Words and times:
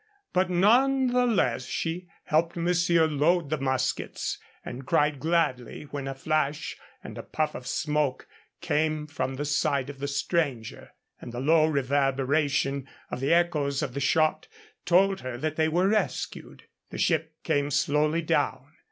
But 0.33 0.49
none 0.49 1.09
the 1.13 1.27
less 1.27 1.67
she 1.67 2.07
helped 2.23 2.55
monsieur 2.55 3.05
load 3.05 3.51
the 3.51 3.59
muskets, 3.61 4.39
and 4.65 4.83
cried 4.87 5.19
gladly 5.19 5.83
when 5.91 6.07
a 6.07 6.15
flash 6.15 6.75
and 7.03 7.19
a 7.19 7.21
puff 7.21 7.53
of 7.53 7.67
smoke 7.67 8.27
came 8.61 9.05
from 9.05 9.35
the 9.35 9.45
side 9.45 9.91
of 9.91 9.99
the 9.99 10.07
stranger, 10.07 10.93
and 11.19 11.31
the 11.31 11.39
low 11.39 11.67
reverberation 11.67 12.89
of 13.11 13.19
the 13.19 13.31
echoes 13.31 13.83
of 13.83 13.93
the 13.93 13.99
shot 13.99 14.47
told 14.85 15.19
her 15.19 15.37
that 15.37 15.55
they 15.55 15.67
were 15.67 15.89
rescued. 15.89 16.63
The 16.89 16.97
ship 16.97 17.35
came 17.43 17.69
slowly 17.69 18.23
down. 18.23 18.71